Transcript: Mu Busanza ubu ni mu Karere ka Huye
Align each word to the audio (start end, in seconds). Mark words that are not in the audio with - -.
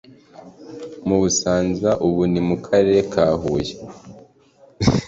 Mu 1.07 1.15
Busanza 1.21 1.89
ubu 2.07 2.21
ni 2.31 2.41
mu 2.47 2.55
Karere 2.65 3.01
ka 3.11 3.25
Huye 3.41 3.73